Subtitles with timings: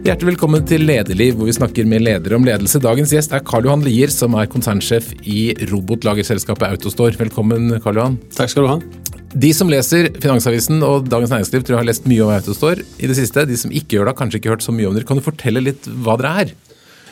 [0.00, 2.80] Hjertelig velkommen til Lederliv, hvor vi snakker med ledere om ledelse.
[2.80, 7.12] Dagens gjest er Karl Johan Lier, som er konsernsjef i robotlagerselskapet Autostore.
[7.20, 8.16] Velkommen, Karl Johan.
[8.32, 8.78] Takk skal du ha.
[9.44, 13.12] De som leser Finansavisen og Dagens Næringsliv, tror jeg har lest mye om Autostore i
[13.12, 13.44] det siste.
[13.44, 15.04] De som ikke gjør det, har kanskje ikke hørt så mye om dere.
[15.10, 16.56] Kan du fortelle litt hva dere er?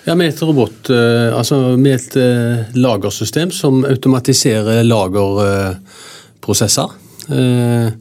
[0.09, 6.89] Ja, er et robot, eh, altså er et eh, lagersystem som automatiserer lagerprosesser.
[7.37, 7.93] Eh,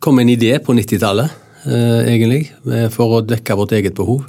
[0.00, 1.28] kom en idé på 90-tallet,
[1.66, 2.52] egentlig,
[2.94, 4.24] for å dekke vårt eget behov.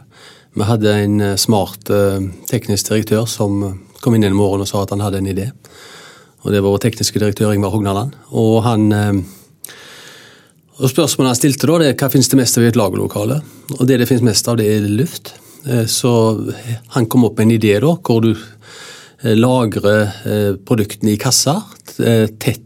[0.57, 1.89] Vi hadde en smart
[2.49, 3.59] teknisk direktør som
[4.01, 5.51] kom inn en morgen og sa at han hadde en idé.
[6.41, 8.15] Og Det var vår tekniske direktør Ingvar Hognaland.
[8.31, 8.89] Og han...
[10.77, 13.39] Og Spørsmålet han stilte da, det er hva finnes det mest av i et lagerlokale.
[13.79, 15.33] Og Det det finnes mest av, det er luft.
[15.65, 16.11] Eh, så
[16.87, 21.63] han kom opp med en idé da, hvor du eh, lagrer eh, produktene i kasser
[22.37, 22.63] tett,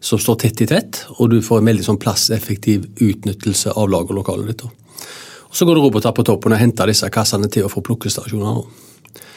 [0.00, 4.52] som står tett i tett, og du får en veldig sånn plasseffektiv utnyttelse av lagerlokalet
[4.52, 4.66] ditt.
[5.48, 8.62] Og Så går det roboter på toppen og henter disse kassene til å få plukkestasjoner.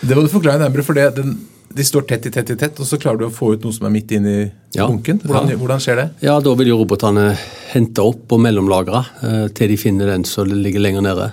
[0.01, 1.37] Det må du forklare nærmere, for det, den,
[1.71, 3.73] de står tett i tett i tett, og så klarer du å få ut noe
[3.75, 4.37] som er midt inn i
[4.75, 5.21] ja, bunken.
[5.23, 5.59] Hvordan, ja.
[5.61, 6.07] hvordan, skjer det?
[6.25, 7.31] Ja, Da vil jo robotene
[7.71, 11.31] hente opp og mellomlagre eh, til de finner den som ligger lenger nede.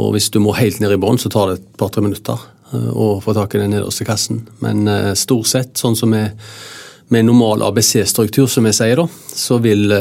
[0.00, 2.38] Og hvis du må helt ned i bånn, så tar det et par-tre minutter
[2.72, 4.44] eh, å få tak i den nederste kassen.
[4.62, 6.38] Men eh, stort sett, sånn som med,
[7.12, 9.92] med normal ABC-struktur, som vi sier, da, så vil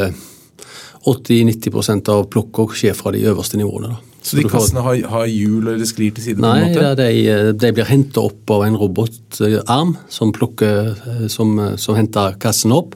[1.03, 3.91] 80-90% av plukka skje fra de øverste nivåene.
[3.95, 4.13] da.
[4.23, 6.39] Så de kassene har, har hjul eller sklir til side?
[6.39, 6.95] Nei, på en måte?
[7.01, 10.93] de, de blir henta opp av en robotarm som, plukker,
[11.31, 12.95] som, som henter kassen opp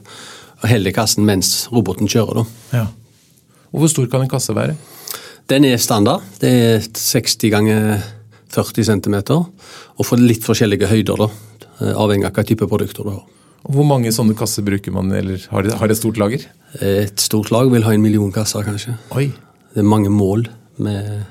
[0.58, 2.40] og heller kassen mens roboten kjører.
[2.40, 2.78] Da.
[2.80, 2.86] Ja.
[3.74, 4.78] Og Hvor stor kan en kasse være?
[5.48, 6.24] Den er standard.
[6.40, 8.00] Det er 60 ganger
[8.52, 9.18] 40 cm.
[9.98, 11.28] Og for litt forskjellige høyder, da,
[11.92, 13.22] avhengig av hva type produkter du har.
[13.66, 16.46] Og Hvor mange sånne kasser bruker man, eller har har et stort lager?
[16.80, 18.94] Et stort lag vil ha en million kasser, kanskje.
[19.16, 19.32] Oi.
[19.74, 20.46] Det er mange mål.
[20.78, 21.24] Med,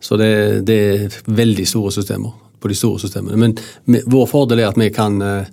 [0.00, 3.36] så det, det, er veldig store systemer på de store systemene.
[3.36, 5.48] Men med, vår fordel er at vi kan eh,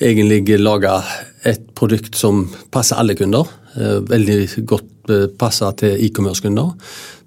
[0.00, 0.92] egentlig lage
[1.48, 3.48] et produkt som passer alle kunder.
[3.76, 6.74] Eh, veldig godt eh, passer til e-commerce-kunder.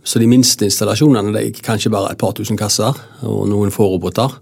[0.05, 2.93] Så de minste installasjonene det er kanskje bare et par tusen kasser
[3.25, 4.37] og noen få roboter.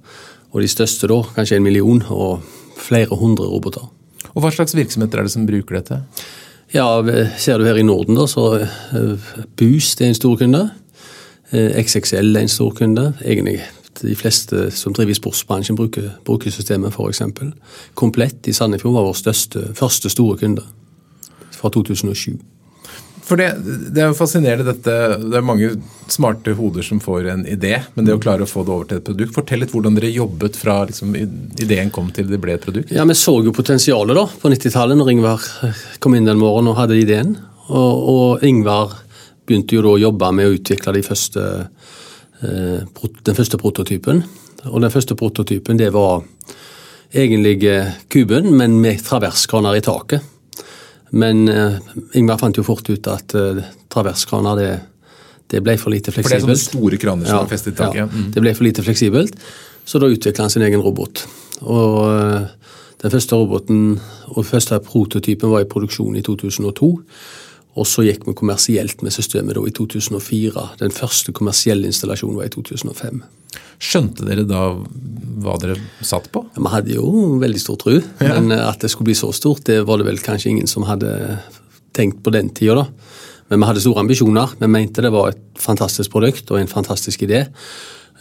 [0.53, 2.43] Og de største da kanskje en million og
[2.77, 3.85] flere hundre roboter.
[4.33, 6.01] Og Hva slags virksomheter er det som bruker dette?
[6.73, 6.87] Ja,
[7.37, 10.69] Ser du her i Norden, da, så uh, Boost er en stor kunde.
[11.53, 13.11] XXL er en stor kunde.
[13.21, 13.59] Egentlig
[14.01, 17.21] de fleste som driver i sportsbransjen, bruker, bruker systemet f.eks.
[17.93, 20.65] Komplett i Sandefjord var vår største, første store kunde
[21.53, 22.39] fra 2007.
[23.23, 24.95] For det, det, er jo fascinerende dette.
[25.23, 25.69] Det er mange
[26.11, 28.99] smarte hoder som får en idé, men det å klare å få det over til
[28.99, 32.67] et produkt Fortell litt hvordan dere jobbet fra liksom, ideen kom til det ble et
[32.67, 32.91] produkt.
[32.91, 35.47] Ja, Vi så jo potensialet da, på 90-tallet, når Ingvar
[36.03, 37.37] kom inn den morgenen og hadde ideen.
[37.69, 38.99] Og, og Ingvar
[39.47, 41.47] begynte jo da å jobbe med å utvikle de første
[42.43, 42.83] Eh,
[43.23, 44.23] den første prototypen.
[44.65, 46.23] Og den første prototypen det var
[47.13, 50.32] egentlig eh, kuben, men med traverskraner i taket.
[51.13, 51.77] Men uh,
[52.17, 53.61] Ingvar fant jo fort ut at uh,
[53.93, 54.71] traverskraner det,
[55.53, 56.41] det, ble for lite fleksibelt.
[56.41, 58.01] For det er sånne store kraner som ja, er festet i taket?
[58.01, 58.31] Ja, mm.
[58.33, 59.37] det ble for lite fleksibelt,
[59.85, 61.25] så da utvikla han sin egen robot.
[61.61, 63.97] Og uh, Den første roboten
[64.31, 66.93] og første prototypen var i produksjon i 2002.
[67.73, 70.65] Og så gikk vi kommersielt med systemet da i 2004.
[70.81, 73.23] Den første kommersielle installasjonen var i 2005.
[73.83, 74.67] Skjønte dere da
[75.43, 76.43] hva dere satt på?
[76.53, 77.07] Ja, vi hadde jo
[77.41, 78.37] veldig stor tro, ja.
[78.37, 81.11] men at det skulle bli så stort, det var det vel kanskje ingen som hadde
[81.97, 82.85] tenkt på den tida.
[83.49, 84.55] Men vi hadde store ambisjoner.
[84.61, 87.43] Vi mente det var et fantastisk produkt og en fantastisk idé.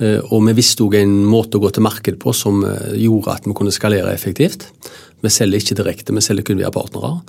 [0.01, 3.37] Eh, og vi visste òg en måte å gå til marked på som eh, gjorde
[3.37, 4.67] at vi kunne skalere effektivt.
[5.23, 7.21] Vi selger ikke direkte, vi selger kun via partnere.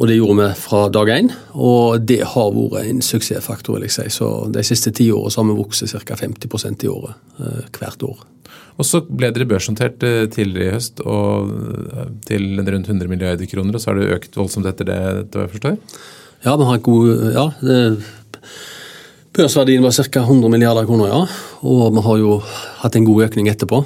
[0.00, 3.76] Og det gjorde vi fra dag én, og det har vært en suksessfaktor.
[3.76, 4.08] vil jeg si.
[4.16, 6.16] Så De siste ti årene har vi vokst ca.
[6.16, 8.24] 50% i året eh, hvert år.
[8.78, 11.52] Og Så ble dere børsnotert eh, tidligere i høst og
[11.92, 13.74] eh, til rundt 100 milliarder kroner.
[13.74, 15.78] og Så har det økt voldsomt etter det, etter jeg forstår?
[16.42, 17.78] Ja, vi har en god, ja, det,
[19.32, 20.20] Børsverdien var ca.
[20.20, 21.20] 100 milliarder kroner, ja.
[21.62, 22.42] Og vi har jo
[22.82, 23.78] hatt en god økning etterpå.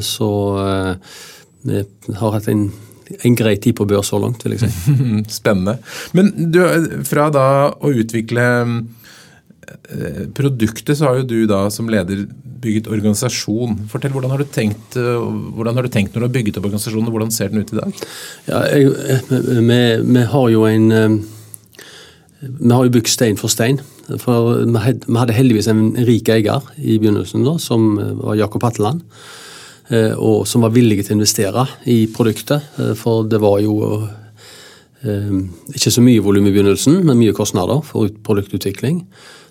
[0.00, 0.28] Så
[1.66, 1.82] vi
[2.16, 2.70] har hatt en
[3.22, 4.96] en grei tid på børs så langt, vil jeg si.
[5.38, 5.78] Spennende.
[6.16, 6.60] Men du,
[7.06, 12.26] fra da å utvikle eh, produktet, så har jo du da som leder
[12.66, 13.76] bygget organisasjon.
[13.90, 16.68] Fortell, Hvordan har du tenkt, eh, hvordan har du tenkt når du har bygget opp
[16.70, 18.04] organisasjonen, og hvordan ser den ut i dag?
[18.48, 18.92] Ja, jeg,
[19.30, 21.18] vi, vi, har jo en eh,
[22.40, 23.80] Vi har jo bygd stein for stein.
[24.22, 29.02] For vi hadde heldigvis en rik eier i begynnelsen, da, som var Jakob Hatteland.
[29.88, 31.62] Eh, og som var villige til å investere
[31.92, 32.72] i produktet.
[32.80, 34.06] Eh, for det var jo
[35.06, 39.04] ikke så mye volum i begynnelsen, men mye kostnader for produktutvikling.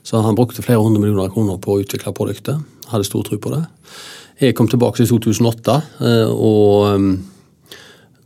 [0.04, 2.60] Så han brukte flere hundre millioner kroner på å utvikle produktet.
[2.90, 3.62] Hadde stor tro på det.
[4.42, 5.78] Jeg kom tilbake til 2008,
[6.36, 7.08] og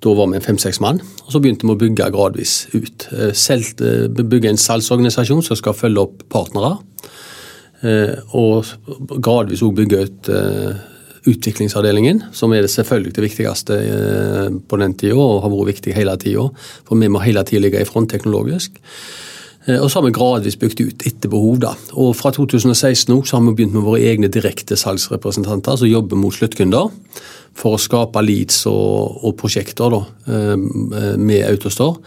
[0.02, 1.04] da var vi fem-seks mann.
[1.28, 3.10] og Så begynte vi å bygge gradvis ut.
[3.12, 6.80] Bygge en salgsorganisasjon som skal følge opp partnere.
[8.34, 8.66] Og
[9.22, 10.32] gradvis òg bygge ut
[11.27, 16.16] utviklingsavdelingen, som er selvfølgelig det viktigste eh, på den tida, og har vært viktig hele
[16.21, 16.45] tida.
[16.88, 18.80] For vi må hele tida ligge i front teknologisk.
[19.66, 21.60] Eh, og så har vi gradvis bygd ut etter behov.
[21.66, 21.74] da.
[22.00, 26.33] Og Fra 2016 så har vi begynt med våre egne direkte salgsrepresentanter som jobber mot
[26.33, 26.89] sluttkunder.
[27.60, 30.57] For å skape leads og, og prosjekter da, eh,
[31.18, 32.00] med Autostore.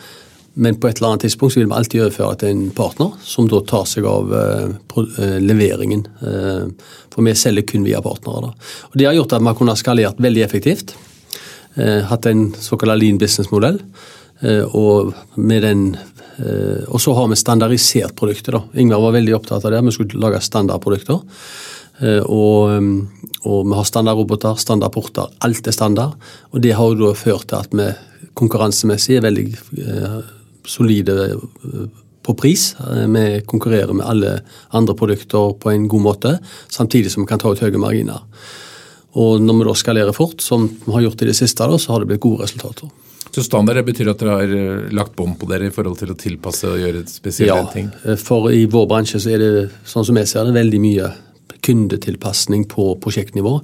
[0.55, 3.47] Men på et eller annet tidspunkt så vil vi alltid overføre til en partner, som
[3.49, 6.05] da tar seg av uh, leveringen.
[6.21, 6.69] Uh,
[7.13, 8.51] for vi selger kun via partnere.
[8.51, 8.73] Da.
[8.91, 10.95] Og Det har gjort at vi har kunnet skalert veldig effektivt.
[11.73, 13.79] Hatt en såkalt lean business-modell.
[14.77, 15.15] og
[16.89, 18.53] og så har vi standardisert produkter.
[18.53, 18.63] da.
[18.77, 19.81] Ingvar var veldig opptatt av det.
[19.85, 21.21] Vi skulle lage standardprodukter.
[22.29, 22.85] Og,
[23.45, 25.33] og vi har standardroboter, standardporter.
[25.41, 26.13] Alt er standard.
[26.53, 27.89] Og det har jo da ført til at vi
[28.35, 29.47] konkurransemessig er veldig
[30.69, 31.85] solide eh,
[32.23, 32.73] på pris.
[32.81, 36.37] Eh, vi konkurrerer med alle andre produkter på en god måte,
[36.69, 38.23] samtidig som vi kan ta ut høye marginer.
[39.20, 41.93] Og når vi da skalerer fort, som vi har gjort i det siste, da, så
[41.93, 42.88] har det blitt gode resultater.
[43.32, 46.19] Så standard betyr at dere har eh, lagt bånd på dere i forhold til å
[46.20, 47.88] tilpasse og gjøre spesielle ja, ting?
[48.05, 49.53] Ja, for i vår bransje så er det
[49.88, 51.12] sånn som jeg ser det, veldig mye
[51.62, 53.55] kundetilpasning på prosjektnivå.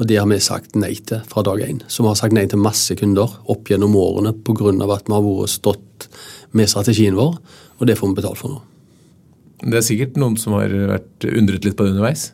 [0.00, 1.82] Og det har vi sagt nei til fra dag én.
[1.86, 4.70] Så vi har sagt nei til masse kunder opp gjennom årene pga.
[4.72, 6.08] at vi har vært stått
[6.52, 7.36] med strategien vår,
[7.78, 8.62] og det får vi betalt for nå.
[9.62, 12.32] Det er sikkert noen som har vært undret litt på det underveis?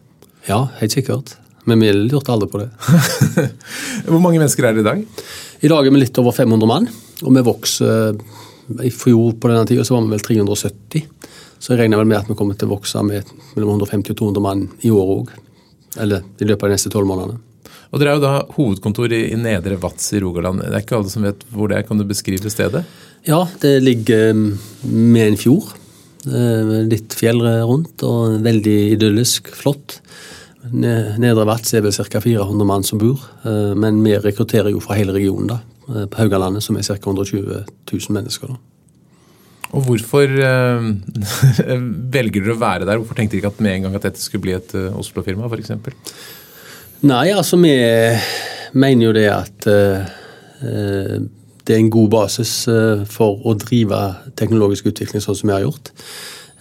[0.48, 1.36] Ja, helt sikkert.
[1.68, 2.70] Men vi lurte aldri på det.
[4.08, 5.02] Hvor mange mennesker er det i dag?
[5.60, 6.88] I dag er vi litt over 500 mann.
[7.26, 8.16] Og vi vokser
[8.84, 11.04] I fjor på denne tida så var vi vel 370.
[11.58, 14.20] Så jeg regner vel med at vi kommer til å vokse med mellom 150 og
[14.22, 15.34] 200 mann i år òg.
[16.00, 17.42] Eller i løpet av de neste tolv månedene.
[17.88, 20.60] Og Dere er jo da hovedkontor i, Nedre Vats i Rogaland.
[20.60, 21.86] Det er ikke alle som vet hvor det er.
[21.88, 22.84] Kan du beskrive stedet?
[23.26, 24.50] Ja, det ligger um,
[24.84, 25.72] med en fjord.
[26.90, 30.00] Litt fjell rundt og veldig idyllisk, flott.
[30.68, 32.20] Nedre Vats er vel ca.
[32.20, 35.54] 400 mann som bor, uh, men vi rekrutterer jo fra hele regionen.
[35.54, 36.98] da, uh, På Haugalandet, som er ca.
[36.98, 38.52] 120 000 mennesker.
[38.52, 38.60] da.
[39.68, 40.84] Og Hvorfor øh,
[42.16, 42.96] velger dere å være der?
[42.96, 45.44] Hvorfor tenkte dere ikke at med en gang at dette skulle bli et Oslo-firma?
[45.58, 45.92] Eksempel?
[47.06, 47.70] Nei, altså vi
[48.74, 50.06] mener jo det at uh,
[51.62, 54.00] det er en god basis uh, for å drive
[54.38, 55.92] teknologisk utvikling sånn som vi har gjort.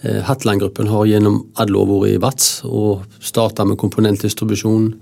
[0.04, 4.92] Uh, Hatland-gruppen har gjennom alle år vært i VATS og starta med komponentdistribusjon.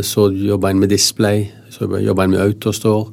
[0.00, 3.12] Så jobber en med display, så jobber en med Autostore.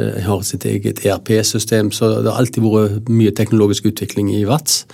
[0.00, 4.86] Jeg har sitt eget ERP-system, så det har alltid vært mye teknologisk utvikling i VATS.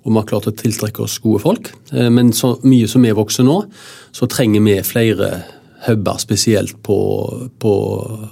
[0.00, 1.68] Og vi har klart å tiltrekke oss gode folk.
[1.92, 3.58] Men så mye som vi vokser nå,
[4.16, 5.28] så trenger vi flere
[5.86, 6.98] huber, spesielt på,
[7.58, 7.72] på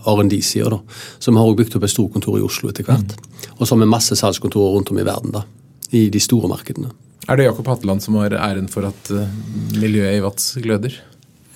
[0.04, 0.78] R&D-sida.
[1.18, 3.14] Så vi har også bygd opp et stort kontor i Oslo etter hvert.
[3.14, 3.58] Mm.
[3.58, 5.44] Og så har vi masse salgskontorer rundt om i verden, da,
[5.96, 6.92] i de store markedene.
[7.28, 9.28] Er det Jakob Hatteland som har æren for at eh,
[9.76, 10.94] miljøet i Vats gløder?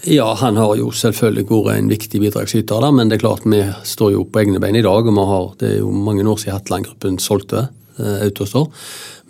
[0.02, 3.62] Ja, han har jo selvfølgelig vært en viktig bidragsyter, da, men det er klart vi
[3.86, 5.06] står jo på egne bein i dag.
[5.06, 7.68] og vi har, Det er jo mange år siden Hatteland-gruppen solgte
[7.98, 8.72] eh, Autostore.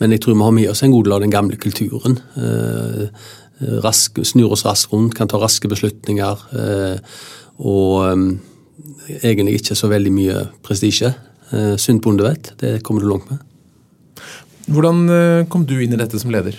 [0.00, 2.18] Men jeg tror vi har med oss en god del av den gamle kulturen.
[2.34, 3.06] Eh,
[3.82, 6.46] rask, snur oss raskt rundt, kan ta raske beslutninger.
[6.58, 6.96] Eh,
[7.62, 11.12] og eh, egentlig ikke så veldig mye prestisje.
[11.52, 13.42] Eh, sunt bondevett, det kommer du langt med.
[14.72, 16.54] Hvordan kom du inn i dette som leder?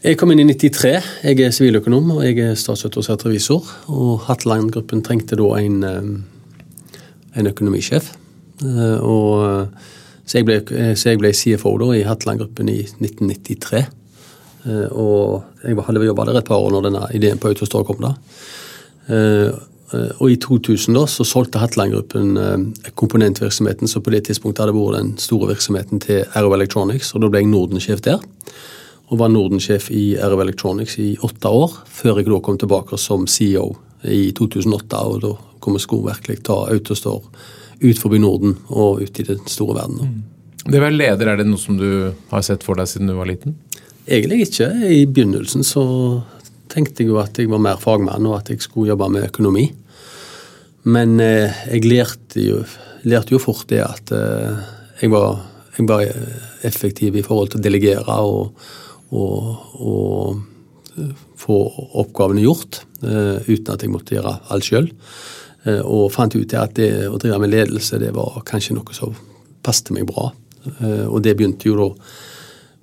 [0.00, 0.94] Jeg kom inn i 93.
[1.28, 3.68] Jeg er siviløkonom og jeg er statsautorisert revisor.
[3.92, 5.84] Og Hatteland-gruppen trengte da en,
[7.36, 8.08] en økonomisjef.
[8.64, 9.68] Og,
[10.24, 10.56] så, jeg ble,
[10.96, 13.84] så jeg ble CFO da i Hatteland-gruppen i 1993.
[14.64, 18.00] Eh, og jeg hadde jobba der et par år når denne ideen på Autostore kom.
[18.00, 18.14] da.
[19.08, 19.48] Eh,
[19.94, 25.00] eh, og i 2000 da, så solgte Hatland-gruppen komponentvirksomheten, som på det tidspunktet hadde vært
[25.00, 27.14] den store virksomheten til Aero Electronics.
[27.14, 28.20] og Da ble jeg Norden-sjef der.
[29.10, 33.26] Og var Norden-sjef i Aero Electronics i åtte år, før jeg da kom tilbake som
[33.26, 34.96] CEO i 2008.
[34.96, 37.24] og Da kom jeg skulle virkelig ta Autostore
[37.82, 39.96] ut forbi Norden og ut i den store verden.
[39.98, 40.06] Da.
[40.70, 43.14] Det å være leder, er det noe som du har sett for deg siden du
[43.16, 43.56] var liten?
[44.08, 44.68] Egentlig ikke.
[44.88, 45.84] I begynnelsen så
[46.70, 49.66] tenkte jeg jo at jeg var mer fagmann, og at jeg skulle jobbe med økonomi.
[50.90, 52.62] Men eh, jeg lærte jo,
[53.04, 54.62] lærte jo, fort det at eh,
[55.02, 55.42] jeg, var,
[55.76, 56.06] jeg, var,
[56.64, 58.64] effektiv i forhold til å delegere og,
[59.16, 59.44] og,
[59.80, 60.40] og
[61.40, 61.58] få
[62.00, 64.90] oppgavene gjort, eh, uten at jeg måtte gjøre alt sjøl.
[65.64, 69.14] Eh, og fant ut at det å drive med ledelse det var kanskje noe som
[69.64, 70.30] passet meg bra.
[70.80, 71.88] Eh, og det begynte jo da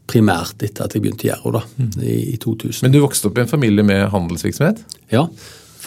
[0.08, 1.62] primært etter at jeg begynte i Gjerro da,
[2.02, 2.86] i, i 2000.
[2.86, 4.80] Men du vokste opp i en familie med handelsvirksomhet?
[5.12, 5.26] Ja.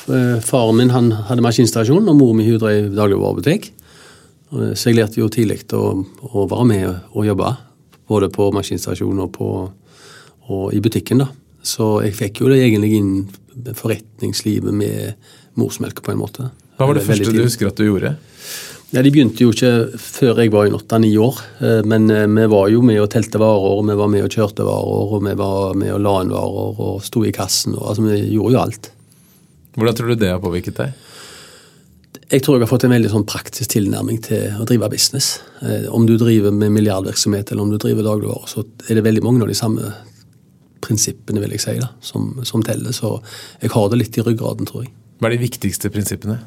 [0.08, 3.70] Eh, Faren min han hadde maskinstasjon, og mor min hun drev dagligvarebutikk.
[4.52, 5.84] Eh, Så jeg lærte jo tidlig å,
[6.32, 7.54] å være med og jobbe,
[8.10, 9.50] både på maskinstasjon og, på,
[10.50, 11.24] og i butikken.
[11.24, 11.30] da.
[11.62, 13.12] Så jeg fikk jo det egentlig inn
[13.76, 15.14] forretningslivet med
[15.60, 16.50] morsmelk på en måte.
[16.78, 18.14] Hva var det det første du husker at du gjorde?
[18.90, 22.46] Ja, De begynte jo ikke før jeg var i åtte-ni år, eh, men eh, vi
[22.50, 25.34] var jo med og telte varer, og vi var med og kjørte varer, og vi
[25.38, 27.76] var med og la inn varer og sto i kassen.
[27.78, 28.90] Og, altså, Vi gjorde jo alt.
[29.78, 31.06] Hvordan tror du det har påvirket deg?
[32.30, 35.36] Jeg tror jeg har fått en veldig sånn praktisk tilnærming til å drive business.
[35.62, 39.22] Eh, Om du driver med milliardvirksomhet eller om du driver dagligvarer, så er det veldig
[39.22, 39.94] mange av de samme
[40.82, 42.90] prinsippene vil jeg si, da, som, som teller.
[42.90, 43.20] Så
[43.62, 44.96] jeg har det litt i ryggraden, tror jeg.
[45.20, 46.40] Hva er de viktigste prinsippene?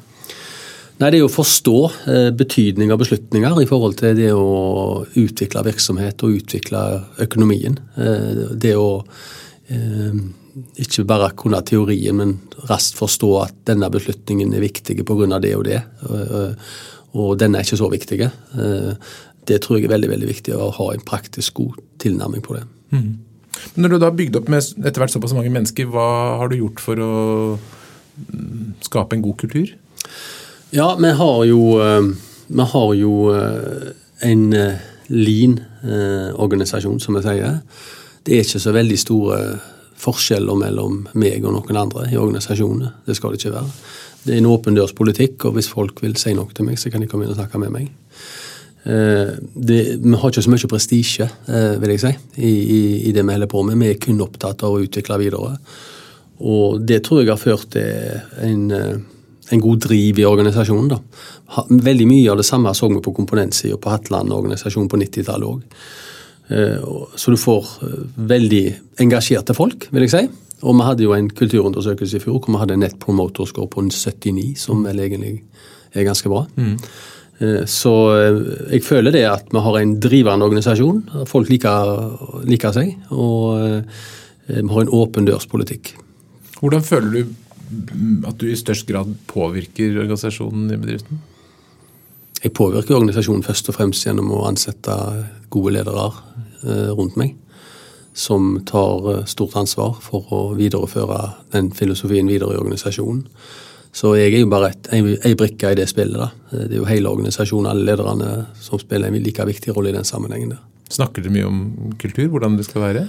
[0.94, 5.64] Nei, Det er å forstå eh, betydning av beslutninger i forhold til det å utvikle
[5.66, 6.82] virksomhet og utvikle
[7.24, 7.80] økonomien.
[7.98, 10.20] Eh, det å eh,
[10.84, 12.36] ikke bare kunne teorien, men
[12.70, 15.40] raskt forstå at denne beslutningen er viktig pga.
[15.42, 15.80] det og det,
[17.14, 18.18] og, denne er ikke så viktig.
[19.44, 22.62] Det tror jeg er veldig veldig viktig å ha en praktisk god tilnærming på det.
[23.74, 26.48] Men Når du da har bygd opp med etter hvert såpass mange mennesker, hva har
[26.48, 27.12] du gjort for å
[27.58, 29.74] mm, skape en god kultur?
[30.76, 32.02] Ja, vi har jo, eh,
[32.46, 37.60] vi har jo eh, en eh, lean-organisasjon, som vi sier.
[38.26, 39.38] Det er ikke så veldig store
[40.02, 42.90] forskjeller mellom meg og noen andre i organisasjonene.
[43.06, 43.70] Det skal det ikke være.
[44.24, 46.90] Det er en åpen dørs politikk, og hvis folk vil si noe til meg, så
[46.90, 47.94] kan de komme inn og snakke med meg.
[48.84, 53.36] Det, vi har ikke så mye prestisje, vil jeg si, i, i, i det vi
[53.36, 53.78] holder på med.
[53.78, 55.54] Vi er kun opptatt av å utvikle videre.
[56.42, 59.04] Og det tror jeg har ført til en,
[59.52, 60.88] en god driv i organisasjonen.
[60.88, 61.64] da.
[61.68, 65.62] Veldig mye av det samme så vi på komponentsida på Hatland organisasjon på 90-tallet òg.
[67.16, 68.64] Så du får eh, veldig
[69.00, 70.24] engasjerte folk, vil jeg si.
[70.64, 73.68] Og vi hadde jo en kulturundersøkelse i fjor hvor vi hadde en Net Promoter Score
[73.72, 75.38] på en 79, som vel egentlig
[75.94, 76.44] er ganske bra.
[76.56, 76.76] Mm.
[77.68, 78.40] Så eh,
[78.76, 81.02] jeg føler det at vi har en drivende organisasjon.
[81.30, 82.92] Folk liker, liker seg.
[83.12, 84.04] Og eh,
[84.48, 85.94] vi har en åpen dørs-politikk.
[86.60, 87.34] Hvordan føler du
[88.28, 91.22] at du i størst grad påvirker organisasjonen i bedriften?
[92.44, 94.94] Jeg påvirker organisasjonen først og fremst gjennom å ansette
[95.52, 97.38] gode ledere eh, rundt meg.
[98.12, 101.20] Som tar eh, stort ansvar for å videreføre
[101.54, 103.24] den filosofien videre i organisasjonen.
[103.94, 106.18] Så jeg er jo bare et, ei brikke i det spillet.
[106.18, 106.30] da.
[106.50, 108.30] Det er jo hele organisasjonen, alle lederne,
[108.60, 110.56] som spiller en like viktig rolle i den sammenhengen.
[110.56, 110.73] der.
[110.92, 111.60] Snakker dere mye om
[112.00, 113.02] kultur, hvordan det skal være?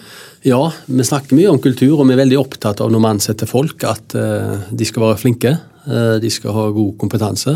[0.48, 3.50] Ja, vi snakker mye om kultur, og vi er veldig opptatt av når vi ansetter
[3.50, 5.52] folk, at uh, de skal være flinke.
[5.84, 7.52] Uh, de skal ha god kompetanse.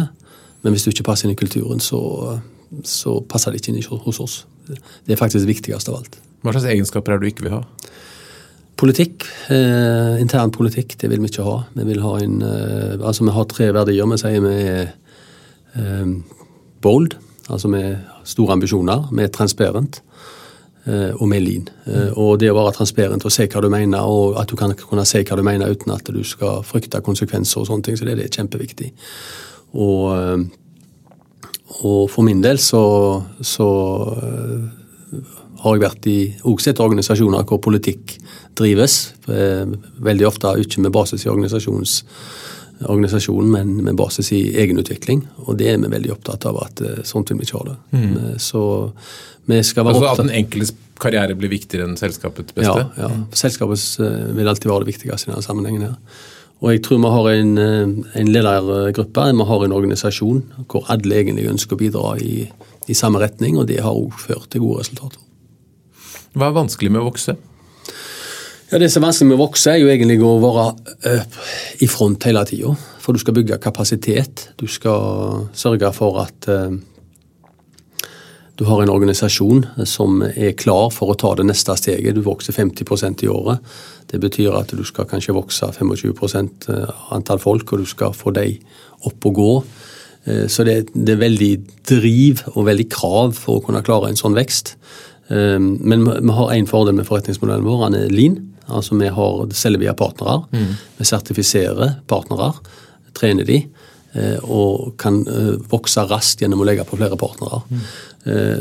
[0.59, 2.01] Men hvis du ikke passer inn i kulturen, så,
[2.83, 4.41] så passer det ikke inn hos oss.
[4.67, 6.19] Det er faktisk det viktigste av alt.
[6.43, 7.61] Hva slags egenskaper er det du ikke vil ha?
[8.79, 11.55] Politikk, eh, intern politikk, det vil vi ikke ha.
[11.75, 12.37] Vi vil ha en,
[12.99, 14.07] altså vi har tre verdier.
[14.07, 14.93] Vi sier vi er
[16.83, 17.17] bold,
[17.49, 19.09] altså med store ambisjoner.
[19.11, 20.01] med transparent.
[20.89, 21.67] eh, og med lean.
[21.87, 24.73] Eh, og det å være transparent og se hva du mener, og at du kan
[24.79, 28.07] kunne se hva du mener uten at du skal frykte konsekvenser og sånne ting, så
[28.07, 28.91] det, det er kjempeviktig.
[29.77, 30.37] Og, eh,
[31.85, 32.83] og for min del så,
[33.45, 33.69] så
[35.59, 38.15] har jeg vært i også sett organisasjoner hvor politikk
[38.57, 39.13] drives.
[39.27, 41.99] Veldig ofte ikke med basis i organisasjons,
[42.85, 45.25] organisasjonen, men med basis i egenutvikling.
[45.47, 47.77] Og det er vi veldig opptatt av at eh, sånt vil vi ikke ha det.
[47.91, 48.39] Mm.
[48.39, 48.63] Så
[49.49, 52.85] vi skal være Altså At opptatt den enkeltes karriere blir viktigere enn selskapets beste?
[52.99, 53.09] ja.
[53.35, 55.87] Selskapets eh, vil alltid være det viktigste i denne sammenhengen.
[55.89, 56.25] her.
[56.59, 61.21] Og jeg tror vi har en, eh, en ledergruppe, vi har en organisasjon hvor alle
[61.21, 62.49] egentlig ønsker å bidra i,
[62.87, 65.19] i samme retning, og det har òg ført til gode resultater.
[66.35, 67.37] Hva er vanskelig med å vokse?
[68.71, 70.65] Ja, Det som er vanskelig med å vokse, er jo egentlig å være
[71.09, 71.23] eh,
[71.81, 72.75] i front hele tida.
[73.01, 74.51] For du skal bygge kapasitet.
[74.61, 76.75] Du skal sørge for at eh,
[78.59, 82.13] du har en organisasjon som er klar for å ta det neste steget.
[82.13, 83.63] Du vokser 50% i året.
[84.11, 86.69] Det betyr at du skal kanskje vokse 25%
[87.15, 88.59] antall folk, og du skal få dem
[89.09, 89.53] opp og gå.
[90.27, 91.53] Eh, Så det, er veldig
[91.89, 94.75] driv og veldig krav for å kunne klare en sånn vekst.
[95.31, 98.39] Eh, Men vi har én fordel med forretningsmodellen vår, den er lean.
[98.69, 100.43] Altså Vi har selger via partnere.
[100.97, 102.53] Vi sertifiserer partnere,
[103.17, 103.63] trener de,
[104.13, 107.63] eh, og kan eh, vokse raskt gjennom å legge på flere partnere.
[107.69, 107.89] Mm.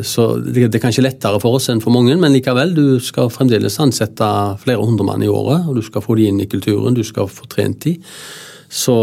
[0.07, 3.27] Så det, det er kanskje lettere for oss enn for mange, men likevel, du skal
[3.29, 4.29] fremdeles ansette
[4.63, 7.27] flere hundre mann i året, og du skal få de inn i kulturen, du skal
[7.29, 7.97] få trent de.
[8.71, 8.95] Så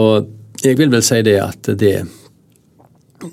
[0.63, 1.97] jeg vil vel si det at det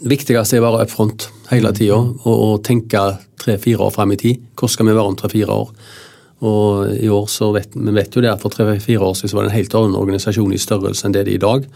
[0.02, 3.00] viktigste er å være up front hele tida og, og tenke
[3.42, 4.42] tre-fire år fram i tid.
[4.58, 5.72] Hvor skal vi være om tre-fire år?
[6.42, 9.38] Og i år så vet vi vet jo det at for tre-fire år siden så
[9.38, 11.68] var det en helt annen organisasjon i størrelse enn det det er i dag.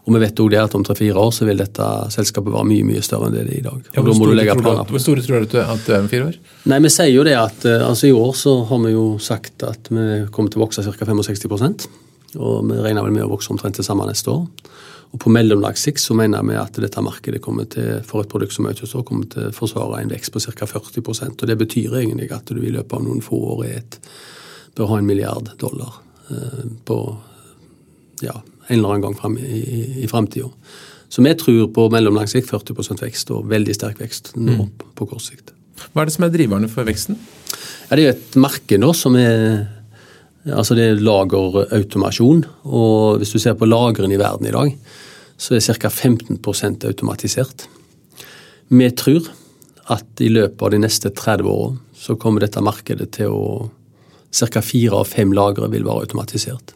[0.00, 2.86] Og vi vet òg det at om tre-fire år så vil dette selskapet være mye
[2.88, 3.80] mye større enn det det er i dag.
[3.94, 6.38] Ja, da må du hvor store tror du at det er om fire år?
[6.72, 9.64] Nei, vi sier jo det at eh, altså i år så har vi jo sagt
[9.68, 11.08] at vi kommer til å vokse ca.
[11.12, 11.88] 65
[12.40, 14.44] Og vi regner vel med å vokse omtrent det samme neste år.
[15.10, 18.54] Og på mellomlang sikt så mener vi at dette markedet kommer til, for et produkt
[18.54, 20.68] som Autostore kommer til å forsvare en vekst på ca.
[20.70, 23.98] 40% Og det betyr egentlig at du i løpet av noen få år et,
[24.78, 25.98] bør ha en milliard dollar
[26.30, 27.00] eh, på
[28.22, 28.36] ja,
[28.68, 30.52] en eller annen gang frem i, i, i framtida.
[31.10, 35.26] Så vi tror på mellomlang sikt 40% vekst og veldig sterk vekst nå på kort
[35.26, 35.50] sikt.
[35.90, 37.18] Hva er det som er driverne for veksten?
[37.88, 39.64] Ja, det er jo et marked nå som er
[40.48, 42.44] Altså det er lagerautomasjon.
[42.64, 44.72] Og hvis du ser på lagrene i verden i dag,
[45.40, 45.88] så er ca.
[45.88, 47.66] 15% automatisert.
[48.70, 49.28] Vi tror
[49.90, 53.44] at i løpet av de neste 30 årene så kommer dette markedet til å
[54.30, 54.60] Ca.
[54.62, 56.70] fire av fem lagre vil være automatisert.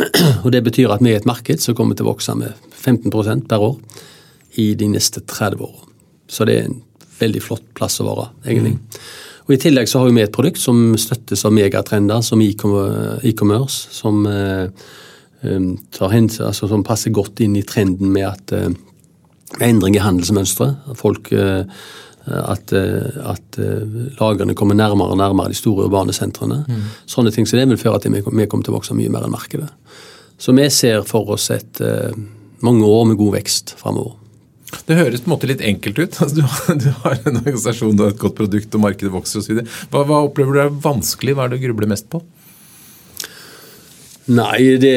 [0.44, 3.44] Og Det betyr at vi er et marked som kommer til å vokse med 15%
[3.50, 3.76] per år
[4.56, 5.90] i de neste 30 årene.
[6.30, 6.78] Så det er en
[7.20, 8.78] veldig flott plass å være, egentlig.
[9.50, 14.20] Og I tillegg så har vi et produkt som støttes av megatrender som e-commerce, som,
[14.30, 14.68] eh,
[15.90, 18.68] tar hensyn, altså, som passer godt inn i trenden med at eh,
[19.58, 20.94] endring i handelsmønstre.
[20.94, 21.64] Folk, eh,
[22.30, 26.62] at, eh, at eh, lagrene kommer nærmere og nærmere de store urbane sentrene.
[27.10, 29.26] Sånne ting som det vil føre til at vi kommer til å vokse mye mer
[29.26, 29.70] enn markedet.
[30.38, 32.14] Så vi ser for oss et eh,
[32.62, 34.19] mange år med god vekst framover.
[34.86, 36.18] Det høres på en måte litt enkelt ut.
[36.22, 39.42] Altså, du, har, du har en organisasjon, du har et godt produkt, og markedet vokser
[39.42, 39.62] osv.
[39.90, 41.36] Hva, hva opplever du er vanskelig?
[41.36, 42.22] Hva er det du grubler mest på?
[44.30, 44.92] Nei, det,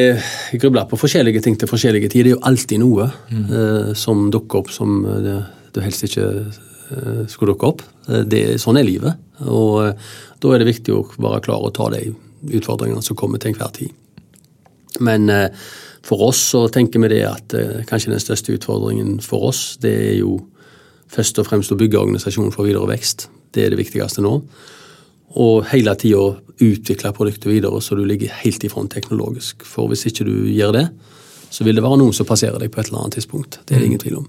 [0.52, 2.28] jeg grubler på forskjellige ting til forskjellige tider.
[2.28, 5.38] Det er jo alltid noe eh, som dukker opp som eh, det,
[5.74, 7.82] du helst ikke eh, skulle dukke opp.
[8.12, 9.24] Eh, det, sånn er livet.
[9.48, 10.12] Og eh,
[10.44, 12.12] da er det viktig å være klar og ta de
[12.52, 13.96] utfordringene som kommer til enhver tid.
[15.02, 15.66] Men eh,
[16.04, 19.94] for oss så tenker vi det at eh, kanskje den største utfordringen for oss, det
[20.12, 20.38] er jo
[21.14, 23.30] først og fremst å bygge organisasjonen for videre vekst.
[23.54, 24.34] Det er det viktigste nå.
[25.40, 26.22] Og hele tida
[26.64, 29.64] utvikle produktet videre så du ligger helt i front teknologisk.
[29.66, 30.86] For hvis ikke du gjør det,
[31.54, 33.62] så vil det være noen som passerer deg på et eller annet tidspunkt.
[33.64, 34.28] Det er det ingen tvil om.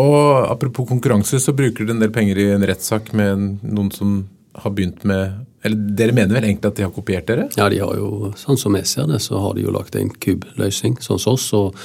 [0.00, 4.20] Og apropos konkurranse, så bruker du en del penger i en rettssak med noen som
[4.62, 7.48] har begynt med Eller dere mener vel egentlig at de har kopiert dere?
[7.58, 10.08] Ja, de har jo, sånn som jeg ser det, så har de jo lagt en
[10.08, 11.50] kube-løsning, sånn som oss.
[11.56, 11.76] Og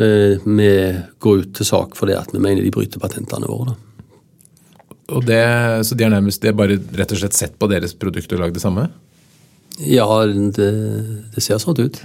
[0.00, 0.70] eh, vi
[1.20, 3.74] går ut til sak for det at vi mener de bryter patentene våre.
[3.74, 3.84] da.
[5.16, 5.42] Og det,
[5.88, 8.42] så de har nærmest de har bare rett og slett sett på deres produkt og
[8.42, 8.88] lagd det samme?
[9.78, 10.72] Ja, det,
[11.34, 12.00] det ser sånn ut.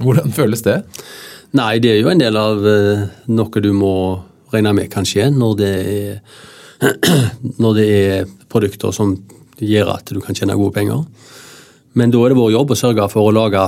[0.00, 0.80] Hvordan føles det?
[1.56, 3.94] Nei, det er jo en del av eh, noe du må
[4.52, 6.40] regne med kan skje når det er,
[7.62, 9.16] når det er produkter som
[9.62, 11.04] gjør at du kan tjene gode penger.
[11.98, 13.66] Men da er det vår jobb å sørge for å lage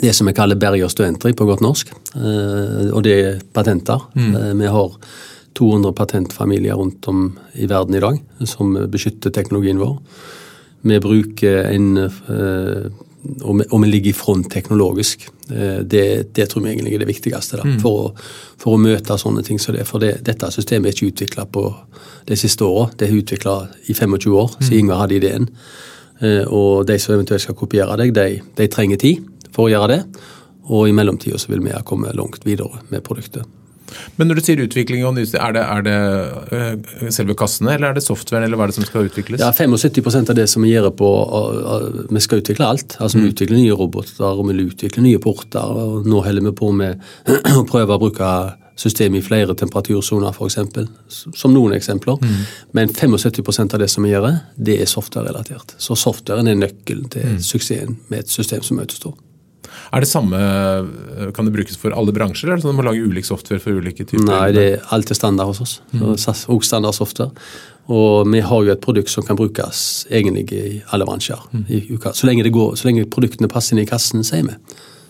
[0.00, 1.90] det som vi kaller berg- to entry på godt norsk.
[2.16, 4.00] Eh, og det er patenter.
[4.14, 4.58] Mm.
[4.58, 4.90] vi har
[5.54, 9.98] 200 patentfamilier rundt om i verden i dag som beskytter teknologien vår.
[10.82, 11.96] Vi bruker en
[13.42, 15.28] og vi, ligger i front teknologisk.
[15.50, 18.14] Eh, Det, det tror vi egentlig er det viktigste da, for, å,
[18.58, 19.86] for å møte sånne ting som det.
[19.86, 21.64] For det, dette systemet er ikke utvikla på
[22.26, 22.96] de siste året.
[22.98, 25.48] Det er utvikla i 25 år, så Ingvar hadde ideen.
[26.20, 29.88] Eh, Og de som eventuelt skal kopiere deg, de, de trenger tid for å gjøre
[29.88, 30.02] det.
[30.70, 33.44] Og i mellomtida så vil vi komme langt videre med produktet.
[34.18, 35.96] Men når du sier utvikling og nyeste, er det, er det
[36.56, 39.42] øh, selve kassene, eller er det softwaren, eller hva er det som skal utvikles?
[39.42, 42.96] Ja, 75% av det som vi gjør på uh, uh, Vi skal utvikle alt.
[43.00, 45.60] Altså Vi utvikler nye roboter, og vi utvikler nye porter.
[45.60, 47.00] og Nå holder vi på med
[47.60, 48.32] å prøve å bruke
[48.80, 50.58] systemet i flere temperatursoner, f.eks.
[51.36, 52.20] Som noen eksempler.
[52.76, 55.76] Men 75% av det som vi gjør, det er software-relatert.
[55.76, 59.29] Så softwaren er nøkkelen til suksessen med et system som Autostore.
[59.92, 62.78] Er det samme, øh, Kan det brukes for alle bransjer, eller er det sånn at
[62.78, 64.24] man lager lage ulik software for ulike typer?
[64.28, 65.80] Nei, det er alt er standard hos oss.
[66.16, 67.30] Så- Og standard software.
[67.88, 71.40] Og vi har jo et produkt som kan brukes egentlig i alle bransjer.
[71.68, 71.80] I.
[72.14, 74.54] Så, lenge det går, så lenge produktene passer inn i kassen, sier vi,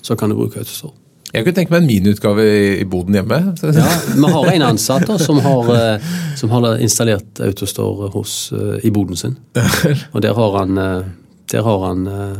[0.03, 0.95] så kan du bruke Autostore.
[1.33, 2.43] Jeg kunne tenke meg en miniutgave
[2.81, 3.55] i, boden hjemme.
[3.62, 8.81] Ja, vi har en ansatt da, som, har, eh, som har installert Autostore hos, eh,
[8.88, 9.37] i boden sin.
[10.14, 11.05] Og der har han, eh,
[11.53, 12.37] der har han eh,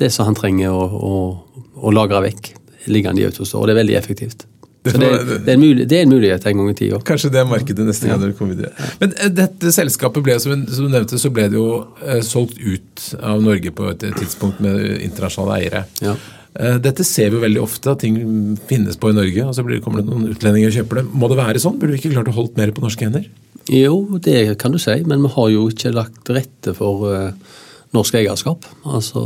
[0.00, 2.52] det som han trenger å, å, å lagre vekk,
[2.92, 3.62] liggende i Autostore.
[3.62, 4.44] Og det er veldig effektivt.
[4.84, 5.08] Så det,
[5.46, 6.98] det, er en mulighet, det er en mulighet en gang i tida.
[7.08, 8.88] Kanskje det er markedet neste gang dere kommer videre.
[9.00, 11.68] Men eh, dette selskapet ble, som du- som du nevnte, så ble det jo
[12.04, 15.84] eh, solgt ut av Norge på et tidspunkt med internasjonale eiere.
[16.04, 16.12] Ja.
[16.60, 18.20] Eh, dette ser vi veldig ofte, at ting
[18.68, 21.06] finnes på i Norge, og så blir, kommer det noen utlendinger og kjøper det.
[21.16, 21.80] Må det være sånn?
[21.80, 23.24] Burde vi ikke klart å holde mer på norske hender?
[23.72, 27.54] Jo, det kan du si, men vi har jo ikke lagt til rette for uh,
[27.94, 28.66] norsk eierskap.
[28.84, 29.20] Altså,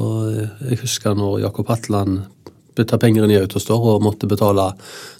[0.68, 2.20] Jeg husker når Jakob Hatland
[2.78, 4.70] putta penger inn i Autostore og måtte betale,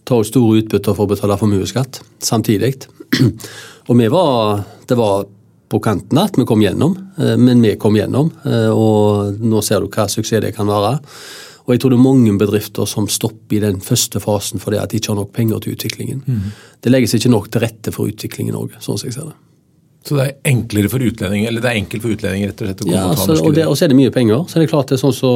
[0.07, 2.77] ta ut store utbytter for å betale formuesskatt samtidig.
[3.89, 5.27] Og vi var, det var
[5.69, 8.31] på kanten at vi kom gjennom, eh, men vi kom gjennom.
[8.45, 10.99] Og nå ser du hva suksess det kan være.
[11.69, 14.93] Og jeg tror det er mange bedrifter som stopper i den første fasen fordi at
[14.93, 16.23] de ikke har nok penger til utviklingen.
[16.25, 16.47] Mm.
[16.81, 19.37] Det legges ikke nok til rette for utvikling i Norge, sånn som jeg ser det.
[20.09, 22.83] Så det er enklere for utlendinger, eller det er enkelt for utlendinger rett og slett
[22.83, 24.43] å komme ja, og ta altså, norske og, og så er det mye penger.
[24.49, 25.33] Så det er klart det er sånn så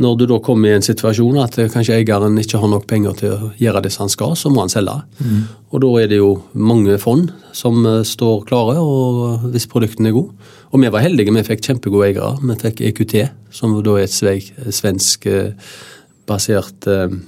[0.00, 3.34] når du da kommer i en situasjon at kanskje eieren ikke har nok penger til
[3.34, 4.94] å gjøre det som han skal, så må han selge.
[5.20, 5.42] Mm.
[5.72, 10.16] Og da er det jo mange fond som eh, står klare, og hvis produktene er
[10.16, 10.52] gode.
[10.72, 12.32] Og vi var heldige, vi fikk kjempegode eiere.
[12.40, 13.16] Vi fikk EQT,
[13.52, 15.74] som da er et svensk eh,
[16.28, 17.18] basert eh,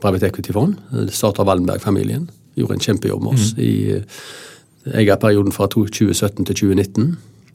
[0.00, 0.78] private equity-fond.
[0.94, 2.30] Det starta Wallenberg-familien.
[2.58, 3.62] Gjorde en kjempejobb med oss mm.
[3.64, 7.10] i eierperioden fra 2017 til 2019.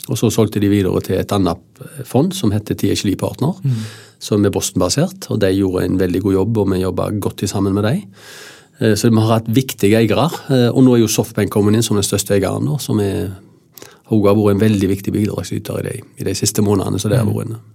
[0.08, 3.80] Og så solgte de videre til et annet fond som heter THL Partner, mm.
[4.24, 5.28] som er Boston-basert.
[5.30, 8.06] og De gjorde en veldig god jobb, og vi jobba godt sammen med dem.
[8.80, 10.30] Eh, så vi har hatt viktige eiere.
[10.50, 13.34] Eh, og nå er jo Softbank kommet inn som den største eieren, som er,
[14.08, 17.00] har vært en veldig viktig bidragsyter i de, i de siste månedene.
[17.00, 17.36] så det har mm.
[17.36, 17.74] vært.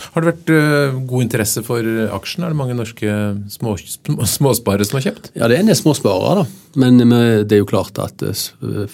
[0.00, 2.44] Har det vært uh, god interesse for aksjen?
[2.46, 3.16] Er det mange norske
[3.52, 5.32] små, småsparere som har kjøpt?
[5.34, 6.60] Ja, det er en del småsparere, da.
[6.80, 8.22] Men det er jo klart at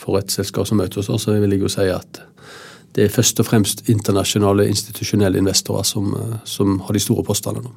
[0.01, 2.23] for et selskap som møter oss, så vil jeg jo si at
[2.97, 7.61] det er først og fremst internasjonale institusjonelle investorer som, eh, som har de store postene
[7.61, 7.73] nå.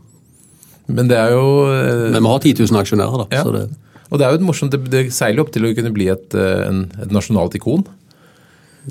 [0.87, 3.27] Men det er jo eh, Men vi har 10 000 aksjonærer, da.
[3.35, 3.43] Ja.
[3.43, 3.67] Det,
[4.09, 6.67] og det er jo et morsomt, det, seiler opp til å kunne bli et, eh,
[6.69, 7.83] en, et nasjonalt ikon.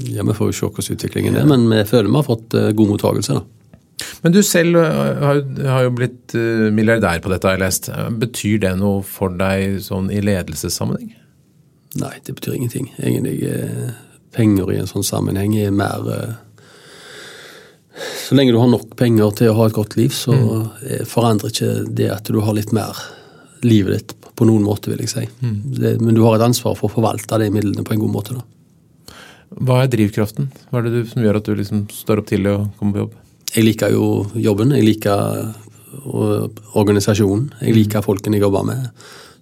[0.04, 2.90] Ja, Vi får jo se hvordan utviklingen er, men vi føler vi har fått god
[2.92, 3.40] mottakelse.
[3.40, 3.57] da.
[4.24, 6.34] Men du selv har, har, jo blitt
[6.74, 7.88] milliardær på dette, har jeg lest.
[8.18, 11.12] Betyr det noe for deg sånn i ledelsessammenheng?
[12.02, 12.90] Nei, det betyr ingenting.
[12.98, 13.52] Egentlig
[14.34, 16.02] penger i en sånn sammenheng er mer
[18.28, 21.06] Så lenge du har nok penger til å ha et godt liv, så mm.
[21.08, 22.98] forandrer ikke det at du har litt mer
[23.62, 25.24] livet ditt på noen måte, vil jeg si.
[25.42, 25.56] Mm.
[25.78, 28.36] Det, men du har et ansvar for å forvalte de midlene på en god måte.
[28.38, 29.16] da.
[29.58, 30.50] Hva er drivkraften?
[30.70, 33.02] Hva er det du, som gjør at du liksom står opp til å komme på
[33.02, 33.16] jobb?
[33.54, 34.74] Jeg liker jo jobben.
[34.76, 35.54] Jeg liker
[36.78, 37.48] organisasjonen.
[37.62, 37.78] Jeg mm.
[37.78, 38.90] liker folkene jeg jobber med.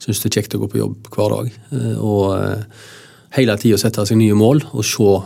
[0.03, 1.57] Syns det er kjekt å gå på jobb hver dag.
[1.73, 2.85] Eh, og eh,
[3.39, 5.17] hele tida sette seg nye mål og se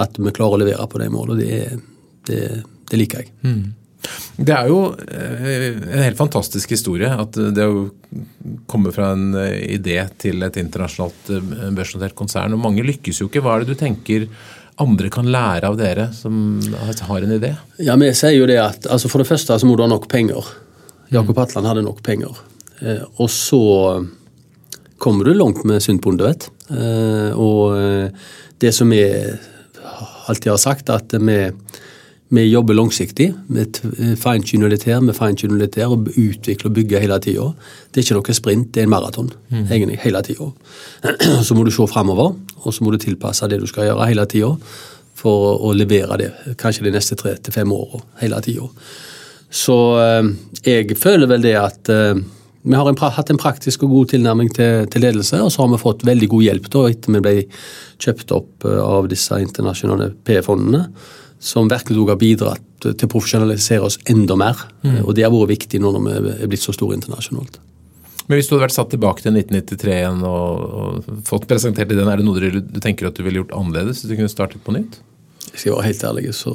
[0.00, 1.42] at vi klarer å levere på de målene.
[1.42, 1.82] Det,
[2.30, 2.40] det,
[2.90, 3.34] det liker jeg.
[3.44, 3.68] Mm.
[4.40, 7.82] Det er jo eh, en helt fantastisk historie at det å
[8.70, 12.56] komme fra en eh, idé til et internasjonalt eh, børsnotert konsern.
[12.56, 13.42] og Mange lykkes jo ikke.
[13.44, 14.26] Hva er det du tenker
[14.80, 16.60] andre kan lære av dere som
[17.08, 17.52] har en idé?
[17.78, 20.08] Ja, Vi sier jo det at altså For det første så må du ha nok
[20.08, 20.44] penger.
[21.12, 22.36] Jakob Hatland hadde nok penger.
[23.18, 23.60] Og så
[25.00, 26.48] kommer du langt med sunt bondevett.
[26.70, 28.10] eh, Og eh,
[28.60, 29.02] det som vi
[30.28, 31.38] alltid har sagt, at vi,
[32.30, 33.32] vi jobber langsiktig.
[33.50, 33.64] Vi
[34.18, 37.48] fine-tuner litt her, vi fine-tuner litt der, og utvikler og bygger hele tida.
[37.90, 39.32] Det er ikke noe sprint, det er en maraton.
[39.50, 39.64] Mm.
[39.66, 40.50] egentlig, hele tida.
[41.46, 44.26] Så må du se framover, og så må du tilpasse det du skal gjøre hele
[44.30, 44.54] tida
[45.20, 48.68] for å levere det kanskje de neste tre til fem åra hele tida.
[49.50, 50.28] Så eh,
[50.64, 51.90] jeg føler vel det at
[52.62, 55.70] vi har en, hatt en praktisk og god tilnærming til, til, ledelse, og så har
[55.72, 57.34] vi fått veldig god hjelp da, etter vi ble
[58.00, 60.84] kjøpt opp eh, av disse internasjonale P-fondene,
[61.40, 64.60] som virkelig har bidratt til å profesjonalisere oss enda mer.
[64.84, 65.02] Mm.
[65.06, 67.58] Og det har vært viktig nå når vi er blitt så store internasjonalt.
[68.28, 72.06] Men hvis du hadde vært satt tilbake til 1993 igjen og, og fått presentert den,
[72.06, 74.62] er det noe du, du tenker at du ville gjort annerledes hvis du kunne startet
[74.62, 75.00] på nytt?
[75.50, 76.52] Hvis jeg var helt ærlig, så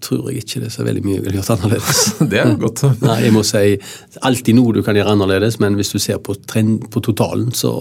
[0.00, 2.00] tror jeg ikke det er så veldig mye jeg ville gjort annerledes.
[2.32, 2.86] det er godt.
[3.04, 3.76] Nei, jeg må si
[4.24, 7.74] alltid noe du kan gjøre annerledes, men hvis du ser på, trend, på totalen, så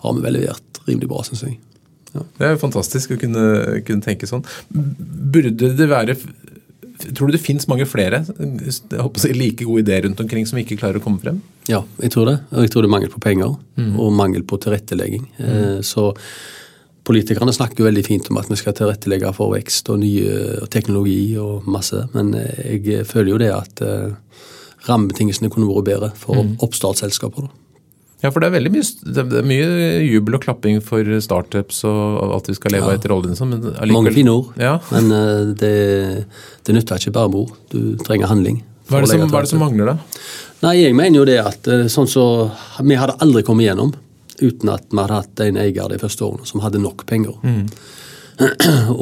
[0.00, 1.58] har vi vel levert rimelig bra, syns jeg.
[2.14, 2.24] Ja.
[2.38, 3.44] Det er jo fantastisk å kunne,
[3.86, 4.44] kunne, tenke sånn.
[4.70, 6.18] Burde det være
[7.04, 10.46] Tror du det fins mange flere jeg håper å si, like gode ideer rundt omkring
[10.46, 11.40] som ikke klarer å komme frem?
[11.66, 12.36] Ja, jeg tror det.
[12.54, 13.96] Og jeg tror det er mangel på penger mm.
[13.98, 15.26] og mangel på tilrettelegging.
[15.40, 15.82] Mm.
[15.84, 16.12] Så
[17.04, 21.34] Politikerne snakker jo veldig fint om at vi skal tilrettelegge for vekst og nye teknologi
[21.36, 24.38] og masse, men eh, jeg føler jo det at uh,
[24.88, 26.54] rammebetingelsene kunne vært bedre for mm.
[26.64, 27.50] oppstartsselskaper.
[28.24, 29.64] Ja, for det er veldig mye, det er mye
[30.00, 32.98] jubel og klapping for startups og at vi skal leve ja.
[32.98, 33.36] etter oljen.
[33.36, 33.74] Sånn, men.
[33.92, 34.78] Mange fine ord, ja.
[34.94, 35.74] men uh, det,
[36.64, 37.58] det nytter ikke bare med ord.
[37.74, 38.62] Du trenger handling.
[38.88, 40.24] Hva er, som, hva er, det som, mangler, da?
[40.64, 42.24] Nei, Jeg mener jo det at sånn så,
[42.84, 43.94] Vi hadde aldri kommet igjennom
[44.40, 47.36] uten at vi hadde hatt en eier de første årene som hadde nok penger.
[47.44, 47.66] Mm.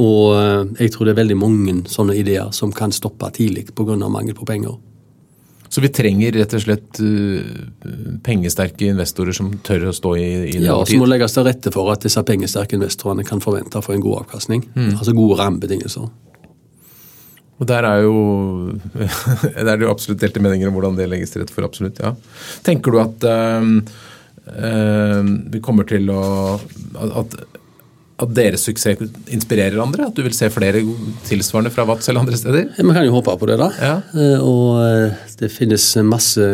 [0.07, 3.97] Og eh, jeg tror det er veldig mange sånne ideer som kan stoppe tidlig pga.
[3.97, 4.77] mangel på penger.
[5.73, 10.59] Så vi trenger rett og slett uh, pengesterke investorer som tør å stå i, i
[10.59, 13.81] det Ja, over Så må legges til rette for at disse pengesterke investorene kan forvente
[13.81, 14.67] å få en god avkastning.
[14.93, 16.11] Altså gode rammebetingelser.
[17.63, 18.17] Og der er jo
[19.57, 21.65] der er det jo absolutt delte meninger om hvordan det legges til rette for.
[21.69, 22.15] absolutt, ja.
[22.67, 23.27] Tenker du at
[23.63, 23.75] um,
[24.53, 26.23] um, vi kommer til å
[27.23, 27.39] at,
[28.23, 29.01] at deres suksess
[29.35, 30.07] inspirerer andre?
[30.09, 30.83] At du vil se flere
[31.29, 32.71] tilsvarende fra Vats eller andre steder?
[32.83, 33.69] Man kan jo håpe på det, da.
[33.83, 33.95] Ja.
[34.15, 36.47] Eh, Og eh, det finnes masse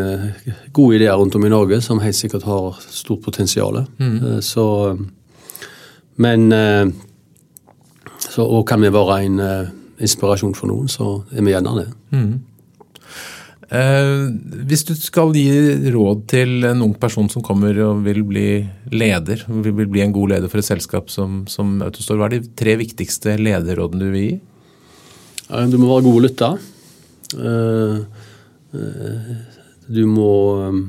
[0.73, 3.85] gode ideer rundt om i Norge som helt sikkert har stort potensial.
[3.99, 4.41] Mm.
[4.43, 4.65] Så
[6.17, 6.87] Men eh,
[8.29, 9.69] så, Og kan vi være en eh,
[10.01, 11.89] inspirasjon for noen, så er vi gjerne det.
[12.15, 12.29] Eh,
[13.69, 18.47] hvis du skal gi råd til en ung person som kommer og vil bli
[18.89, 22.55] leder, vil, bli en god leder for et selskap som, som Autostore, hva er de
[22.57, 24.39] tre viktigste lederrådene du vil gi?
[25.49, 26.51] Du må være god å lytte.
[27.37, 27.99] Eh,
[28.75, 29.37] eh,
[29.89, 30.33] Du må,
[30.69, 30.81] eh,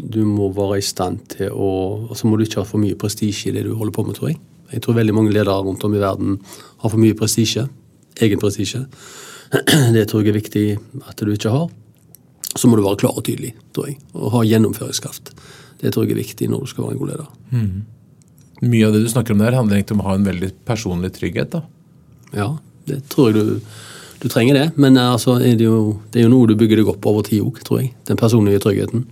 [0.00, 2.96] du må være i stand til å Og så må du ikke ha for mye
[2.96, 4.38] prestisje i det du holder på med, tror jeg.
[4.72, 6.38] Jeg tror veldig mange ledere rundt om i verden
[6.80, 7.68] har for mye prestisje.
[8.20, 8.86] Egen prestisje.
[9.92, 11.68] Det tror jeg er viktig at du ikke har.
[12.58, 13.98] Så må du være klar og tydelig, tror jeg.
[14.18, 15.30] Og ha gjennomføringskraft.
[15.78, 17.28] Det tror jeg er viktig når du skal være en god leder.
[18.66, 21.12] Mye av det du snakker om der, handler egentlig om å ha en veldig personlig
[21.14, 21.54] trygghet.
[21.54, 21.62] da.
[22.34, 22.48] Ja,
[22.90, 23.60] det tror jeg du,
[24.24, 24.66] du trenger det.
[24.80, 27.26] Men eh, altså, er det, jo, det er jo noe du bygger deg opp over
[27.28, 27.92] tid òg, tror jeg.
[28.10, 29.06] Den personlige tryggheten.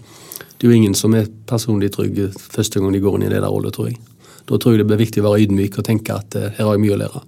[0.56, 3.70] Det er jo ingen som er personlig trygg første gang de går inn i lederrolle,
[3.74, 4.00] tror jeg.
[4.46, 6.76] Da tror jeg det blir viktig å være ydmyk og tenke at eh, her har
[6.76, 7.24] jeg mye å lære.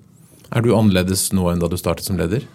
[0.48, 2.46] Er du annerledes nå enn da du startet som leder?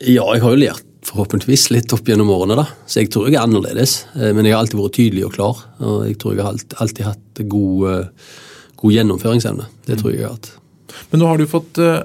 [0.00, 2.66] Ja, jeg har jo lært forhåpentligvis litt opp gjennom årene, da.
[2.86, 4.04] Så jeg tror jeg er annerledes.
[4.14, 5.64] Eh, Men jeg har alltid vært tydelig og klar.
[5.80, 8.30] Og jeg tror jeg har alltid, hatt god, eh,
[8.80, 9.68] god gjennomføringsevne.
[9.86, 10.50] Det tror jeg jeg har hatt.
[11.10, 12.02] Men nå har du fått eh,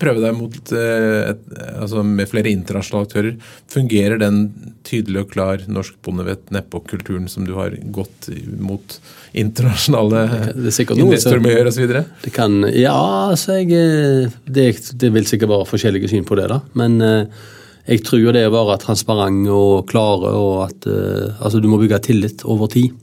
[0.00, 1.40] prøve deg mot et,
[1.76, 3.34] altså med flere internasjonale aktører.
[3.68, 4.46] Fungerer den
[4.84, 8.30] tydelig og klar norsk bondevett nedpå-kulturen som du har gått
[8.64, 8.96] mot
[9.36, 10.22] internasjonale
[10.56, 11.98] er investormiljøer osv.?
[12.24, 12.96] Det kan Ja,
[13.34, 16.62] altså jeg det, det vil sikkert være forskjellige syn på det, da.
[16.80, 17.44] Men eh,
[17.84, 21.78] jeg tror jo det å være transparent og klare, og at eh, altså du må
[21.82, 22.94] bygge tillit over tid.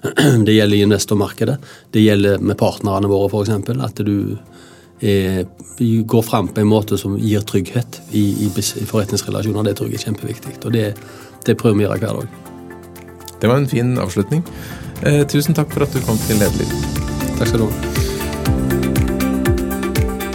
[0.46, 1.56] Det gjelder i investormarkedet.
[1.92, 3.52] Det gjelder med partnerne våre, f.eks.
[3.84, 4.38] At du
[5.00, 5.44] er,
[5.78, 9.68] går fram på en måte som gir trygghet i, i, i forretningsrelasjoner.
[9.68, 10.56] Det tror jeg er kjempeviktig.
[10.64, 10.86] Og det,
[11.44, 13.36] det prøver vi å gjøre hver dag.
[13.40, 14.44] Det var en fin avslutning.
[15.04, 16.76] Eh, tusen takk for at du kom til Lederliv.
[17.36, 17.89] Takk skal du ha.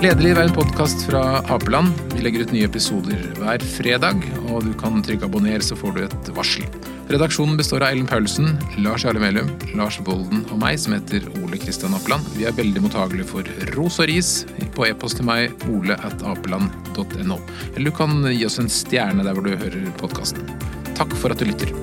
[0.05, 1.95] Lederliv er en podkast fra Apeland.
[2.11, 4.19] Vi legger ut nye episoder hver fredag,
[4.51, 6.67] og du kan trykke abonner, så får du et varsel.
[7.09, 8.51] Redaksjonen består av Ellen Paulsen,
[8.85, 12.27] Lars Jarle Melum, Lars Volden og meg, som heter Ole Kristian Apeland.
[12.37, 14.31] Vi er veldig mottagelige for ros og ris
[14.77, 17.41] på e-post til meg, ole at apeland.no.
[17.73, 20.53] Eller du kan gi oss en stjerne der hvor du hører podkasten.
[20.93, 21.73] Takk for at du lytter.